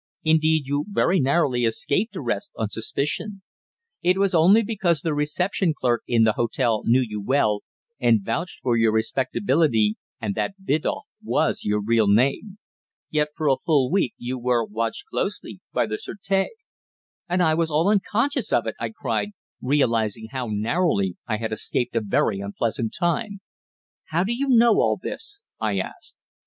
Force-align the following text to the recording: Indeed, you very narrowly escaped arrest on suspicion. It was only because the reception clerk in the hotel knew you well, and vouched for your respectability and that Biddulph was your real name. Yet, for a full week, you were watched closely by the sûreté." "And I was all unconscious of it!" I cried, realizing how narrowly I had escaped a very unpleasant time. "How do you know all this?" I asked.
Indeed, 0.23 0.65
you 0.65 0.85
very 0.89 1.19
narrowly 1.19 1.63
escaped 1.63 2.15
arrest 2.17 2.53
on 2.57 2.71
suspicion. 2.71 3.43
It 4.01 4.17
was 4.17 4.33
only 4.33 4.63
because 4.63 5.01
the 5.01 5.13
reception 5.13 5.75
clerk 5.79 6.01
in 6.07 6.23
the 6.23 6.33
hotel 6.33 6.81
knew 6.85 7.03
you 7.07 7.21
well, 7.21 7.61
and 7.99 8.23
vouched 8.25 8.61
for 8.63 8.75
your 8.75 8.91
respectability 8.91 9.97
and 10.19 10.33
that 10.33 10.55
Biddulph 10.65 11.03
was 11.23 11.61
your 11.63 11.79
real 11.83 12.07
name. 12.07 12.57
Yet, 13.11 13.27
for 13.35 13.47
a 13.47 13.57
full 13.57 13.91
week, 13.91 14.15
you 14.17 14.39
were 14.39 14.65
watched 14.65 15.05
closely 15.05 15.61
by 15.71 15.85
the 15.85 15.97
sûreté." 15.97 16.47
"And 17.29 17.43
I 17.43 17.53
was 17.53 17.69
all 17.69 17.87
unconscious 17.87 18.51
of 18.51 18.65
it!" 18.65 18.73
I 18.79 18.89
cried, 18.89 19.33
realizing 19.61 20.29
how 20.31 20.47
narrowly 20.47 21.15
I 21.27 21.37
had 21.37 21.51
escaped 21.53 21.95
a 21.95 22.01
very 22.01 22.39
unpleasant 22.39 22.95
time. 22.99 23.39
"How 24.05 24.23
do 24.23 24.33
you 24.33 24.47
know 24.49 24.77
all 24.77 24.99
this?" 24.99 25.43
I 25.59 25.77
asked. 25.77 26.15